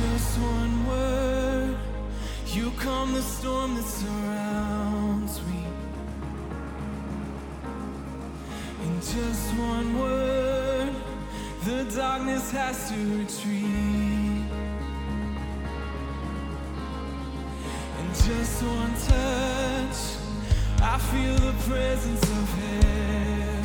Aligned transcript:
just 0.00 0.38
one 0.38 0.86
word, 0.86 1.76
you 2.46 2.70
calm 2.78 3.12
the 3.14 3.22
storm 3.22 3.74
that 3.74 3.84
surrounds 3.84 5.40
me. 5.46 5.64
In 8.84 9.00
just 9.00 9.54
one 9.54 9.98
word, 9.98 10.94
the 11.64 11.84
darkness 11.96 12.50
has 12.52 12.88
to 12.90 12.96
retreat. 13.18 14.46
And 17.98 18.08
just 18.26 18.62
one 18.62 18.94
touch, 19.08 20.00
I 20.80 20.98
feel 21.10 21.36
the 21.48 21.54
presence 21.68 22.22
of 22.22 22.48
heaven. 22.60 23.64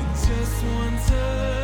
In 0.00 0.10
just 0.28 0.64
one 0.64 0.96
touch. 1.08 1.63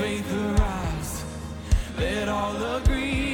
Faith 0.00 0.32
arise. 0.32 1.24
Let 1.98 2.28
all 2.30 2.56
agree. 2.78 3.29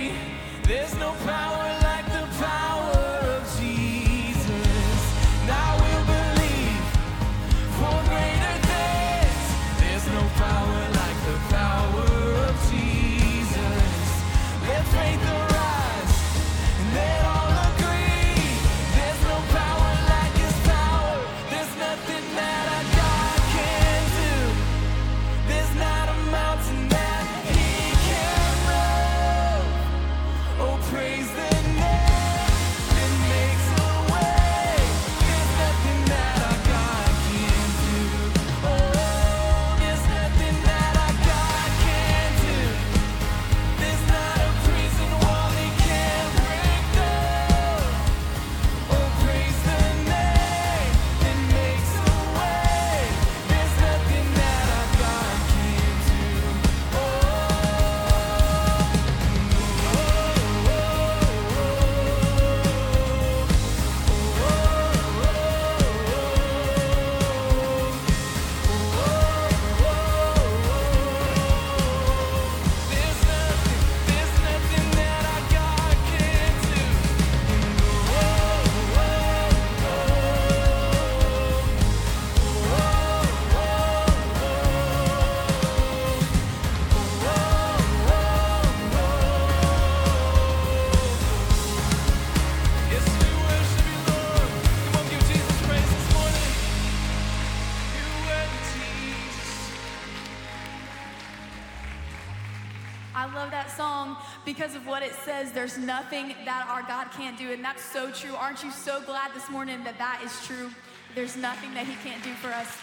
I 103.16 103.25
love 103.35 103.50
that 103.50 103.70
song 103.70 104.18
because 104.44 104.75
of 104.75 104.87
what 104.87 105.02
it 105.02 105.14
says. 105.25 105.50
There's 105.50 105.78
nothing 105.78 106.35
that 106.44 106.66
our 106.68 106.82
God 106.82 107.11
can't 107.12 107.38
do, 107.38 107.50
and 107.50 107.64
that's 107.64 107.82
so 107.82 108.11
true. 108.11 108.35
Aren't 108.35 108.62
you 108.62 108.70
so 108.70 109.00
glad 109.00 109.32
this 109.32 109.49
morning 109.49 109.82
that 109.85 109.96
that 109.96 110.20
is 110.23 110.46
true? 110.46 110.70
There's 111.14 111.35
nothing 111.35 111.73
that 111.73 111.87
He 111.87 111.94
can't 112.06 112.23
do 112.23 112.35
for 112.35 112.49
us. 112.49 112.76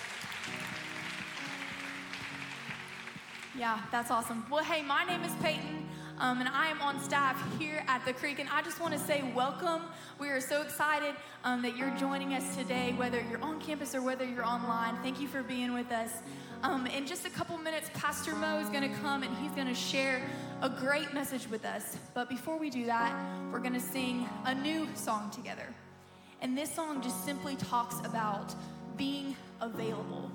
Yeah, 3.56 3.80
that's 3.92 4.10
awesome. 4.10 4.44
Well, 4.50 4.64
hey, 4.64 4.82
my 4.82 5.04
name 5.06 5.22
is 5.24 5.32
Peyton, 5.36 5.83
um, 6.24 6.40
and 6.40 6.48
I 6.48 6.68
am 6.68 6.82
on 6.82 7.02
staff 7.02 7.38
here 7.60 7.84
at 7.90 8.06
the 8.06 8.14
Creek, 8.14 8.40
and 8.40 8.48
I 8.48 8.62
just 8.62 8.80
want 8.80 8.94
to 8.94 9.00
say 9.00 9.30
welcome. 9.36 9.82
We 10.20 10.30
are 10.30 10.40
so 10.40 10.62
excited 10.62 11.16
um, 11.44 11.62
that 11.64 11.76
you're 11.76 11.94
joining 11.98 12.34
us 12.34 12.56
today, 12.56 12.94
whether 12.96 13.22
you're 13.30 13.44
on 13.44 13.60
campus 13.60 13.94
or 13.94 14.02
whether 14.02 14.24
you're 14.24 14.46
online. 14.46 14.96
Thank 15.04 15.20
you 15.20 15.28
for 15.28 15.44
being 15.44 15.74
with 15.74 15.92
us. 15.92 16.12
Um, 16.64 16.88
in 16.88 17.06
just 17.06 17.26
a 17.26 17.30
couple 17.30 17.58
minutes, 17.58 17.90
Pastor 17.94 18.36
Mo 18.36 18.58
is 18.60 18.70
going 18.70 18.90
to 18.90 18.98
come 19.00 19.24
and 19.24 19.36
he's 19.40 19.52
going 19.52 19.68
to 19.68 19.76
share 19.76 20.22
a 20.62 20.70
great 20.70 21.14
message 21.14 21.50
with 21.50 21.66
us. 21.66 21.98
But 22.14 22.30
before 22.30 22.58
we 22.58 22.70
do 22.70 22.86
that, 22.86 23.14
we're 23.52 23.60
going 23.60 23.74
to 23.74 23.82
sing 23.82 24.30
a 24.46 24.56
new 24.56 24.88
song 24.96 25.30
together. 25.30 25.68
And 26.40 26.58
this 26.58 26.72
song 26.72 27.02
just 27.02 27.26
simply 27.26 27.58
talks 27.58 28.00
about 28.06 28.56
being 28.96 29.36
available. 29.60 30.32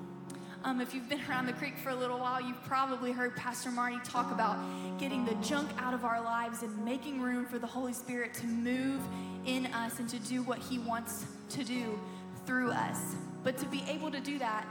Um, 0.64 0.80
if 0.80 0.92
you've 0.92 1.08
been 1.08 1.20
around 1.28 1.46
the 1.46 1.52
creek 1.52 1.78
for 1.78 1.90
a 1.90 1.94
little 1.94 2.18
while, 2.18 2.40
you've 2.42 2.62
probably 2.64 3.12
heard 3.12 3.36
Pastor 3.36 3.70
Marty 3.70 3.98
talk 4.02 4.32
about 4.32 4.58
getting 4.98 5.24
the 5.24 5.34
junk 5.36 5.70
out 5.78 5.94
of 5.94 6.04
our 6.04 6.20
lives 6.20 6.62
and 6.62 6.84
making 6.84 7.20
room 7.20 7.46
for 7.46 7.60
the 7.60 7.66
Holy 7.66 7.92
Spirit 7.92 8.34
to 8.34 8.46
move 8.46 9.00
in 9.46 9.66
us 9.66 10.00
and 10.00 10.08
to 10.08 10.18
do 10.18 10.42
what 10.42 10.58
He 10.58 10.80
wants 10.80 11.26
to 11.50 11.62
do 11.62 11.98
through 12.44 12.72
us. 12.72 13.14
But 13.44 13.56
to 13.58 13.66
be 13.66 13.84
able 13.88 14.10
to 14.10 14.20
do 14.20 14.40
that, 14.40 14.66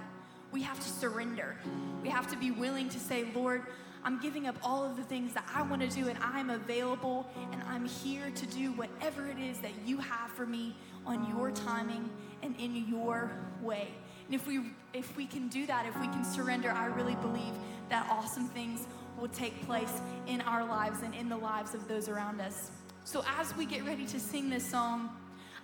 we 0.51 0.61
have 0.61 0.77
to 0.77 0.89
surrender. 0.89 1.55
We 2.03 2.09
have 2.09 2.29
to 2.31 2.37
be 2.37 2.51
willing 2.51 2.89
to 2.89 2.99
say, 2.99 3.25
Lord, 3.33 3.63
I'm 4.03 4.19
giving 4.19 4.45
up 4.45 4.57
all 4.63 4.83
of 4.83 4.97
the 4.97 5.03
things 5.03 5.33
that 5.33 5.45
I 5.55 5.61
want 5.61 5.81
to 5.81 5.87
do, 5.87 6.09
and 6.09 6.19
I'm 6.21 6.49
available, 6.49 7.25
and 7.53 7.61
I'm 7.63 7.85
here 7.85 8.29
to 8.35 8.45
do 8.47 8.73
whatever 8.73 9.27
it 9.27 9.39
is 9.39 9.59
that 9.59 9.71
you 9.85 9.97
have 9.97 10.31
for 10.31 10.45
me 10.45 10.75
on 11.05 11.29
your 11.29 11.51
timing 11.51 12.09
and 12.43 12.55
in 12.59 12.87
your 12.89 13.31
way. 13.61 13.87
And 14.27 14.35
if 14.35 14.45
we 14.45 14.59
if 14.93 15.15
we 15.15 15.25
can 15.25 15.47
do 15.47 15.65
that, 15.67 15.85
if 15.85 15.99
we 15.99 16.07
can 16.07 16.23
surrender, 16.23 16.69
I 16.71 16.87
really 16.87 17.15
believe 17.15 17.53
that 17.89 18.07
awesome 18.11 18.47
things 18.47 18.85
will 19.17 19.29
take 19.29 19.65
place 19.65 20.01
in 20.27 20.41
our 20.41 20.65
lives 20.65 21.01
and 21.01 21.15
in 21.15 21.29
the 21.29 21.37
lives 21.37 21.73
of 21.73 21.87
those 21.87 22.09
around 22.09 22.41
us. 22.41 22.71
So 23.05 23.23
as 23.39 23.55
we 23.55 23.65
get 23.65 23.85
ready 23.85 24.05
to 24.05 24.19
sing 24.19 24.49
this 24.49 24.65
song, 24.65 25.09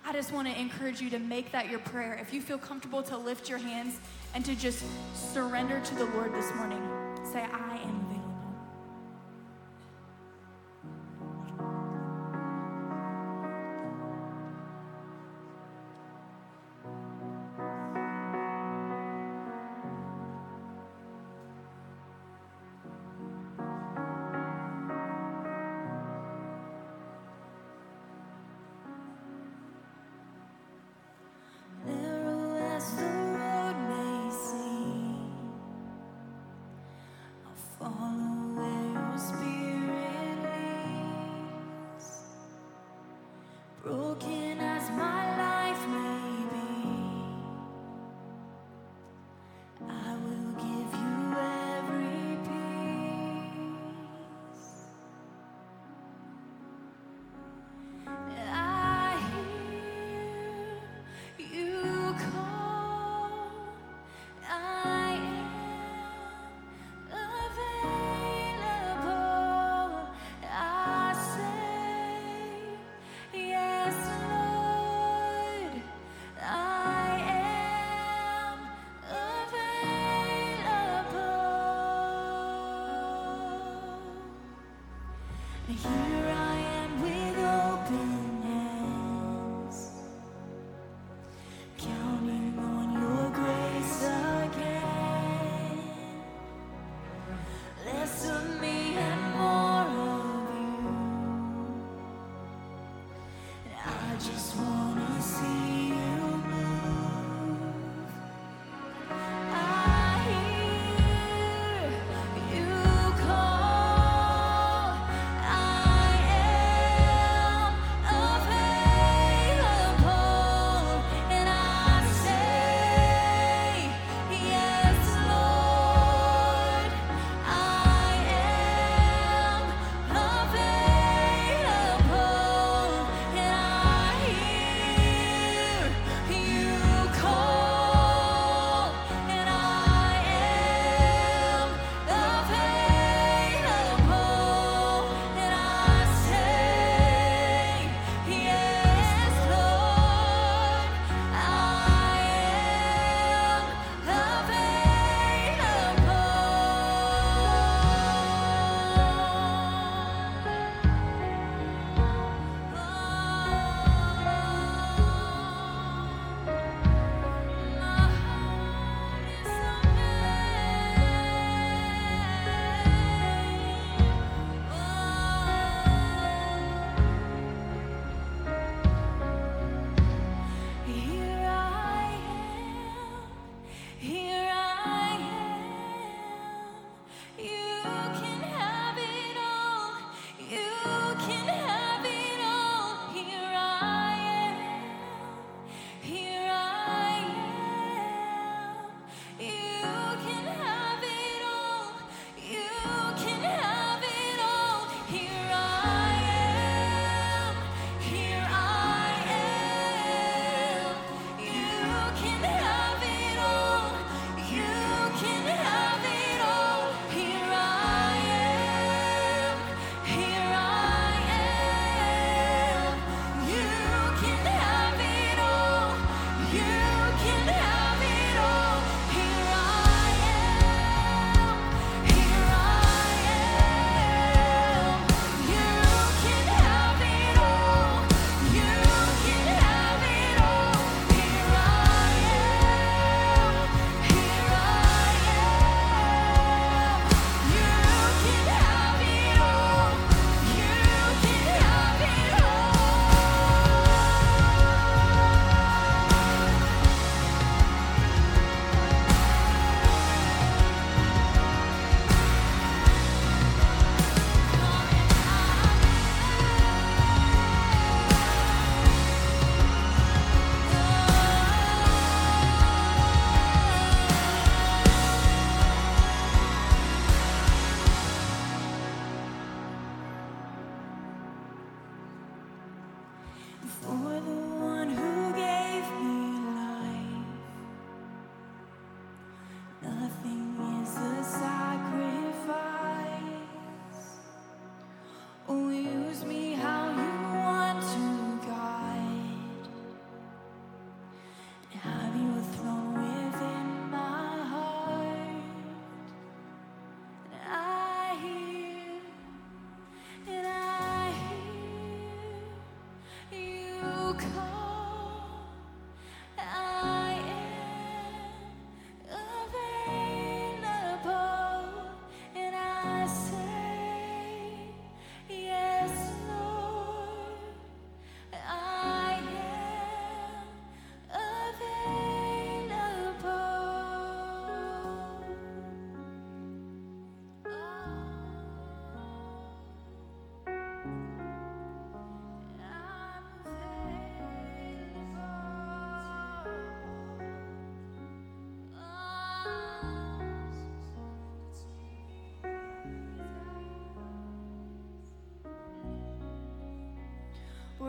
I 0.06 0.12
just 0.12 0.32
want 0.32 0.48
to 0.48 0.58
encourage 0.58 1.00
you 1.00 1.10
to 1.10 1.18
make 1.18 1.52
that 1.52 1.70
your 1.70 1.80
prayer. 1.80 2.18
If 2.20 2.32
you 2.32 2.40
feel 2.40 2.58
comfortable 2.58 3.02
to 3.04 3.16
lift 3.16 3.48
your 3.48 3.58
hands 3.58 4.00
and 4.34 4.44
to 4.44 4.54
just 4.54 4.84
surrender 5.14 5.80
to 5.80 5.94
the 5.94 6.06
Lord 6.06 6.34
this 6.34 6.52
morning, 6.54 6.82
say, 7.32 7.46
I 7.52 7.78
am 7.84 8.13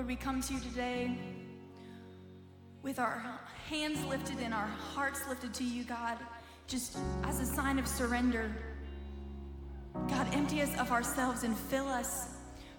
Lord, 0.06 0.20
we 0.20 0.24
come 0.24 0.40
to 0.40 0.54
you 0.54 0.60
today 0.60 1.18
with 2.84 3.00
our 3.00 3.24
hands 3.68 4.06
lifted 4.06 4.38
and 4.40 4.54
our 4.54 4.68
hearts 4.94 5.28
lifted 5.28 5.52
to 5.56 5.64
you, 5.64 5.84
God, 5.84 6.20
just 6.68 6.96
as 7.24 7.40
a 7.40 7.46
sign 7.48 7.80
of 7.80 7.88
surrender. 7.88 8.56
God, 10.08 10.28
empty 10.32 10.62
us 10.62 10.70
of 10.78 10.92
ourselves 10.92 11.42
and 11.42 11.58
fill 11.58 11.88
us 11.88 12.28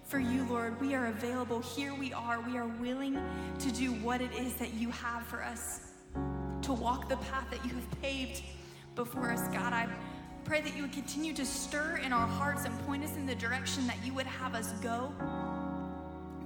for 0.05 0.19
you, 0.19 0.45
Lord. 0.49 0.79
We 0.79 0.95
are 0.95 1.07
available. 1.07 1.59
Here 1.59 1.93
we 1.93 2.13
are. 2.13 2.39
We 2.39 2.57
are 2.57 2.67
willing 2.79 3.21
to 3.59 3.71
do 3.73 3.91
what 3.95 4.21
it 4.21 4.31
is 4.31 4.53
that 4.53 4.75
you 4.75 4.89
have 4.91 5.23
for 5.23 5.43
us, 5.43 5.81
to 6.61 6.71
walk 6.71 7.09
the 7.09 7.17
path 7.17 7.47
that 7.51 7.61
you 7.65 7.71
have 7.71 8.01
paved 8.01 8.41
before 8.95 9.31
us, 9.31 9.45
God. 9.49 9.73
I 9.73 9.89
pray 10.45 10.61
that 10.61 10.77
you 10.77 10.83
would 10.83 10.93
continue 10.93 11.33
to 11.33 11.45
stir 11.45 11.97
in 11.97 12.13
our 12.13 12.25
hearts 12.25 12.63
and 12.63 12.79
point 12.85 13.03
us 13.03 13.17
in 13.17 13.25
the 13.25 13.35
direction 13.35 13.85
that 13.87 13.97
you 14.05 14.13
would 14.13 14.27
have 14.27 14.55
us 14.55 14.71
go, 14.81 15.11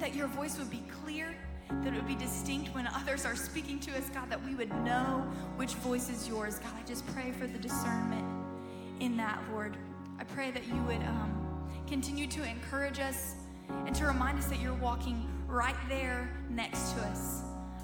that 0.01 0.15
your 0.15 0.27
voice 0.27 0.58
would 0.58 0.72
be 0.72 0.81
clear, 1.03 1.34
that 1.70 1.93
it 1.93 1.96
would 1.96 2.08
be 2.08 2.15
distinct 2.15 2.74
when 2.74 2.88
others 2.88 3.24
are 3.24 3.36
speaking 3.36 3.79
to 3.79 3.96
us, 3.96 4.10
God, 4.10 4.31
that 4.31 4.43
we 4.43 4.55
would 4.55 4.74
know 4.84 5.24
which 5.58 5.75
voice 5.75 6.10
is 6.10 6.27
yours. 6.27 6.58
God, 6.58 6.72
I 6.75 6.86
just 6.88 7.05
pray 7.13 7.31
for 7.31 7.46
the 7.46 7.60
discernment 7.60 8.25
in 9.00 9.16
that, 9.18 9.40
Lord. 9.51 9.77
I 10.20 10.24
pray 10.24 10.50
that 10.51 10.68
you 10.68 10.81
would 10.83 11.03
um, 11.03 11.70
continue 11.87 12.25
to 12.27 12.44
encourage 12.44 13.00
us 13.00 13.35
and 13.85 13.96
to 13.96 14.07
remind 14.07 14.40
us 14.40 14.46
that 14.48 14.59
you're 14.59 14.74
walking 14.74 15.29
right 15.48 15.75
there 15.87 16.29
next 16.50 16.94
to 16.94 17.01
us. 17.01 17.44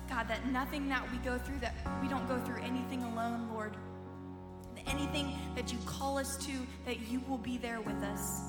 God, 0.10 0.28
that 0.28 0.48
nothing 0.48 0.90
that 0.90 1.04
we 1.12 1.20
go 1.20 1.38
through, 1.38 1.60
that 1.60 1.76
we 2.02 2.08
don't 2.08 2.28
go 2.28 2.40
through 2.40 2.64
anything 2.64 3.04
alone, 3.04 3.48
Lord. 3.54 3.78
Anything 4.88 5.38
that 5.56 5.72
you 5.72 5.78
call 5.86 6.18
us 6.18 6.36
to, 6.46 6.52
that 6.86 7.12
you 7.12 7.22
will 7.28 7.38
be 7.38 7.58
there 7.58 7.82
with 7.82 8.02
us. 8.04 8.42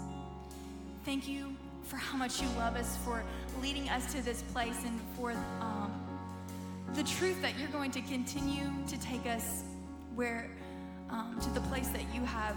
Thank 1.04 1.28
you 1.28 1.54
for 1.88 1.96
how 1.96 2.18
much 2.18 2.42
you 2.42 2.48
love 2.58 2.76
us, 2.76 2.98
for 2.98 3.24
leading 3.60 3.88
us 3.88 4.12
to 4.14 4.24
this 4.24 4.42
place, 4.42 4.84
and 4.84 5.00
for 5.16 5.32
um, 5.60 5.92
the 6.94 7.02
truth 7.02 7.40
that 7.42 7.58
you're 7.58 7.68
going 7.68 7.90
to 7.92 8.00
continue 8.02 8.66
to 8.86 8.98
take 9.00 9.26
us 9.26 9.64
where 10.14 10.50
um, 11.10 11.38
to 11.40 11.50
the 11.50 11.60
place 11.68 11.88
that 11.88 12.02
you 12.14 12.22
have 12.22 12.56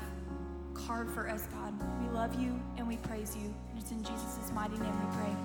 carved 0.73 1.13
for 1.13 1.29
us, 1.29 1.47
God. 1.53 1.73
We 2.01 2.09
love 2.09 2.39
you 2.39 2.59
and 2.77 2.87
we 2.87 2.97
praise 2.97 3.35
you. 3.35 3.53
And 3.69 3.79
it's 3.79 3.91
in 3.91 4.03
Jesus' 4.03 4.51
mighty 4.53 4.77
name 4.77 4.93
we 4.99 5.15
pray. 5.15 5.35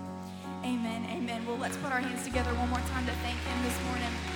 Amen. 0.65 1.07
Amen. 1.11 1.47
Well, 1.47 1.59
let's 1.59 1.77
put 1.77 1.93
our 1.93 2.01
hands 2.01 2.25
together 2.25 2.51
one 2.55 2.71
more 2.71 2.81
time 2.91 3.07
to 3.07 3.13
thank 3.23 3.37
Him 3.37 3.63
this 3.63 3.79
morning. 3.85 4.36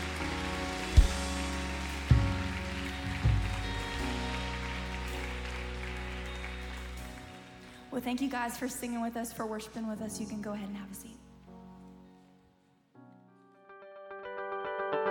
Well, 8.00 8.06
thank 8.06 8.22
you 8.22 8.30
guys 8.30 8.56
for 8.56 8.66
singing 8.66 9.02
with 9.02 9.14
us, 9.14 9.30
for 9.30 9.44
worshiping 9.44 9.86
with 9.86 10.00
us. 10.00 10.18
You 10.18 10.26
can 10.26 10.40
go 10.40 10.54
ahead 10.54 10.66
and 10.66 10.76
have 10.78 10.90
a 10.90 10.94
seat. 10.94 11.18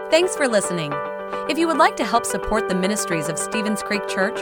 Thanks 0.10 0.36
for 0.36 0.48
listening. 0.48 0.92
If 1.52 1.60
you 1.60 1.68
would 1.68 1.78
like 1.78 1.96
to 1.98 2.04
help 2.04 2.26
support 2.26 2.68
the 2.68 2.74
ministries 2.74 3.30
of 3.30 3.38
Stevens 3.38 3.84
Creek 3.84 4.08
Church, 4.08 4.40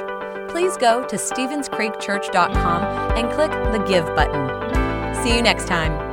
please 0.50 0.78
go 0.78 1.06
to 1.08 1.18
StevensCreekChurch.com 1.18 2.84
and 3.18 3.30
click 3.34 3.52
the 3.52 3.84
Give 3.86 4.06
button. 4.16 5.22
See 5.22 5.36
you 5.36 5.42
next 5.42 5.68
time. 5.68 6.07